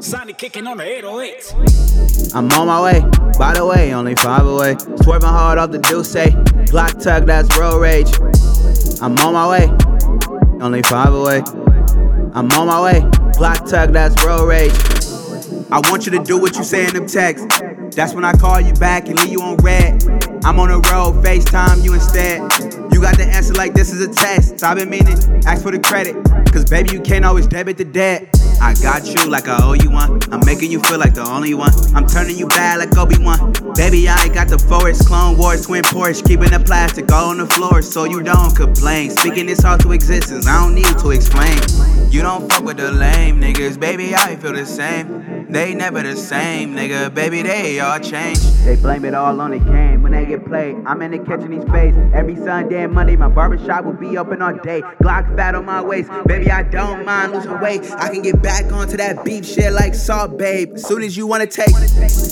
Sonny 0.00 0.32
kicking 0.32 0.66
on 0.66 0.78
the 0.78 0.84
808. 0.84 2.34
I'm 2.34 2.50
on 2.52 2.66
my 2.66 2.82
way, 2.82 3.00
by 3.38 3.52
the 3.52 3.66
way, 3.66 3.92
only 3.92 4.14
five 4.14 4.46
away. 4.46 4.76
Swerving 5.02 5.28
hard 5.28 5.58
off 5.58 5.70
the 5.70 5.78
deuce, 5.78 6.14
Glock 6.14 7.02
tug, 7.02 7.26
that's 7.26 7.54
road 7.58 7.78
rage. 7.78 8.08
I'm 9.02 9.18
on 9.18 9.34
my 9.34 9.48
way, 9.50 9.68
only 10.62 10.82
five 10.82 11.12
away. 11.12 11.42
I'm 12.34 12.50
on 12.52 12.68
my 12.68 12.80
way, 12.82 13.00
Glock 13.36 13.68
tug, 13.68 13.92
that's 13.92 14.24
road 14.24 14.46
rage. 14.46 14.72
I 15.70 15.80
want 15.90 16.06
you 16.06 16.12
to 16.12 16.24
do 16.24 16.38
what 16.38 16.56
you 16.56 16.64
say 16.64 16.86
in 16.86 16.94
them 16.94 17.06
texts. 17.06 17.60
That's 17.94 18.14
when 18.14 18.24
I 18.24 18.32
call 18.32 18.60
you 18.60 18.72
back 18.74 19.08
and 19.08 19.18
leave 19.20 19.32
you 19.32 19.42
on 19.42 19.56
red. 19.56 20.02
I'm 20.44 20.58
on 20.58 20.68
the 20.68 20.80
road, 20.90 21.22
FaceTime 21.22 21.84
you 21.84 21.94
instead. 21.94 22.40
You 22.92 23.00
got 23.00 23.16
the 23.16 23.24
answer 23.24 23.52
like 23.54 23.74
this 23.74 23.92
is 23.92 24.00
a 24.00 24.12
test. 24.12 24.62
I've 24.62 24.78
been 24.78 24.88
meaning, 24.88 25.18
ask 25.44 25.62
for 25.62 25.70
the 25.70 25.78
credit. 25.78 26.16
Cause 26.52 26.64
baby, 26.64 26.92
you 26.92 27.00
can't 27.00 27.24
always 27.24 27.46
debit 27.46 27.76
the 27.76 27.84
debt. 27.84 28.28
I 28.60 28.74
got 28.74 29.06
you 29.06 29.28
like 29.28 29.48
I 29.48 29.62
owe 29.62 29.72
you 29.74 29.90
one. 29.90 30.20
I'm 30.32 30.44
making 30.46 30.70
you 30.70 30.80
feel 30.80 30.98
like 30.98 31.14
the 31.14 31.26
only 31.26 31.52
one. 31.52 31.72
I'm 31.94 32.06
turning 32.06 32.38
you 32.38 32.46
bad 32.48 32.78
like 32.78 32.96
Obi-Wan. 32.96 33.52
Baby, 33.74 34.08
I 34.08 34.28
got 34.28 34.48
the 34.48 34.58
Force, 34.58 35.06
clone 35.06 35.36
wars, 35.36 35.66
twin 35.66 35.82
Porsche, 35.82 36.26
keeping 36.26 36.50
the 36.50 36.60
plastic 36.60 37.10
all 37.10 37.30
on 37.30 37.38
the 37.38 37.46
floor 37.46 37.82
so 37.82 38.04
you 38.04 38.22
don't 38.22 38.54
complain. 38.54 39.10
Speaking 39.10 39.46
this 39.46 39.64
all 39.64 39.78
to 39.78 39.92
existence, 39.92 40.46
I 40.46 40.62
don't 40.62 40.74
need 40.74 40.98
to 40.98 41.10
explain. 41.10 41.58
You 42.10 42.22
don't 42.22 42.50
fuck 42.50 42.64
with 42.64 42.76
the 42.76 42.92
lame 42.92 43.40
niggas, 43.40 43.78
baby, 43.80 44.14
I 44.14 44.36
feel 44.36 44.52
the 44.52 44.64
same. 44.66 45.41
They 45.52 45.74
never 45.74 46.02
the 46.02 46.16
same, 46.16 46.74
nigga, 46.74 47.12
baby, 47.12 47.42
they 47.42 47.78
all 47.78 47.98
change. 47.98 48.38
They 48.64 48.74
blame 48.74 49.04
it 49.04 49.12
all 49.12 49.38
on 49.38 49.50
the 49.50 49.58
game 49.58 50.02
when 50.02 50.12
they 50.12 50.24
get 50.24 50.46
played. 50.46 50.76
I'm 50.86 51.02
in 51.02 51.10
the 51.10 51.18
catching 51.18 51.50
these 51.50 51.70
face 51.70 51.94
every 52.14 52.36
Sunday 52.36 52.84
and 52.84 52.94
Monday. 52.94 53.16
My 53.16 53.28
barbershop 53.28 53.84
will 53.84 53.92
be 53.92 54.16
open 54.16 54.40
all 54.40 54.54
day. 54.54 54.80
Glock 55.02 55.36
fat 55.36 55.54
on 55.54 55.66
my 55.66 55.82
waist, 55.82 56.08
baby, 56.24 56.50
I 56.50 56.62
don't 56.62 57.04
mind 57.04 57.32
losing 57.32 57.60
weight. 57.60 57.82
I 57.92 58.08
can 58.08 58.22
get 58.22 58.40
back 58.40 58.72
onto 58.72 58.96
that 58.96 59.26
beef 59.26 59.44
shit 59.44 59.74
like 59.74 59.94
salt, 59.94 60.38
babe. 60.38 60.72
As 60.72 60.88
soon 60.88 61.02
as 61.02 61.18
you 61.18 61.26
wanna 61.26 61.46
take, 61.46 61.74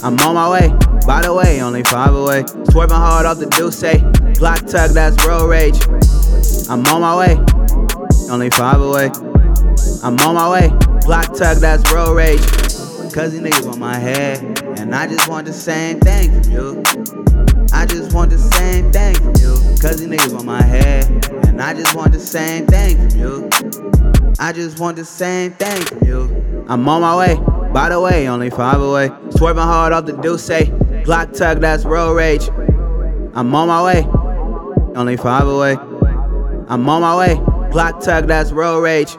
I'm 0.02 0.18
on 0.20 0.34
my 0.34 0.48
way. 0.48 0.68
By 1.06 1.20
the 1.20 1.34
way, 1.34 1.60
only 1.60 1.84
five 1.84 2.14
away. 2.14 2.46
Swerving 2.70 2.96
hard 2.96 3.26
off 3.26 3.38
the 3.38 3.46
deuce, 3.50 3.82
Glock 3.82 4.70
tug, 4.70 4.92
that's 4.92 5.22
road 5.26 5.46
rage. 5.46 5.78
I'm 6.70 6.86
on 6.86 7.02
my 7.02 7.18
way. 7.18 7.36
Only 8.30 8.48
five 8.48 8.80
away. 8.80 9.10
I'm 10.02 10.18
on 10.20 10.34
my 10.36 10.50
way. 10.50 10.68
Glock 11.04 11.36
tug, 11.36 11.58
that's 11.58 11.92
road 11.92 12.14
rage. 12.14 12.69
Cause 13.12 13.32
these 13.32 13.40
niggas 13.40 13.70
on 13.70 13.80
my 13.80 13.96
head. 13.96 14.62
And 14.78 14.94
I 14.94 15.08
just 15.08 15.28
want 15.28 15.44
the 15.46 15.52
same 15.52 15.98
thing 15.98 16.30
from 16.42 16.52
you. 16.52 16.82
I 17.72 17.84
just 17.84 18.14
want 18.14 18.30
the 18.30 18.38
same 18.38 18.92
thing 18.92 19.16
from 19.16 19.34
you. 19.36 19.56
Cause 19.80 19.98
these 19.98 20.08
niggas 20.08 20.38
on 20.38 20.46
my 20.46 20.62
head. 20.62 21.06
And 21.46 21.60
I 21.60 21.74
just 21.74 21.96
want 21.96 22.12
the 22.12 22.20
same 22.20 22.66
thing 22.66 23.10
from 23.10 23.18
you. 23.18 23.50
I 24.38 24.52
just 24.52 24.78
want 24.78 24.96
the 24.96 25.04
same 25.04 25.52
thing 25.52 25.84
from 25.86 26.06
you. 26.06 26.64
I'm 26.68 26.88
on 26.88 27.00
my 27.00 27.16
way. 27.16 27.36
By 27.72 27.88
the 27.88 28.00
way, 28.00 28.28
only 28.28 28.48
five 28.48 28.80
away. 28.80 29.10
Swerving 29.30 29.64
hard 29.64 29.92
off 29.92 30.06
the 30.06 30.12
deuce, 30.12 30.44
say, 30.44 30.66
Glock 31.04 31.36
tug, 31.36 31.60
that's 31.60 31.84
road 31.84 32.14
rage. 32.14 32.48
I'm 33.34 33.52
on 33.54 33.66
my 33.66 33.82
way. 33.84 34.06
Only 34.94 35.16
five 35.16 35.48
away. 35.48 35.76
I'm 36.68 36.88
on 36.88 37.00
my 37.00 37.16
way. 37.16 37.34
Glock 37.72 38.04
tug, 38.04 38.28
that's 38.28 38.52
road 38.52 38.80
rage. 38.80 39.16